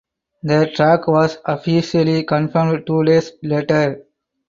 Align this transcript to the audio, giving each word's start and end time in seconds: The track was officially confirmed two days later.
The 0.41 0.71
track 0.75 1.07
was 1.07 1.37
officially 1.45 2.23
confirmed 2.23 2.87
two 2.87 3.03
days 3.03 3.33
later. 3.43 4.03